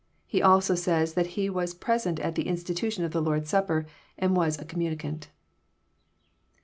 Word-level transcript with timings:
He 0.25 0.41
also 0.41 0.73
says 0.73 1.13
that 1.13 1.27
he 1.37 1.47
was 1.47 1.75
present 1.75 2.19
at 2.21 2.33
the 2.33 2.47
institution 2.47 3.03
of 3.03 3.11
the 3.11 3.21
Lord's 3.21 3.49
Supper, 3.51 3.85
and 4.17 4.35
was 4.35 4.57
a 4.57 4.65
communicant. 4.65 5.29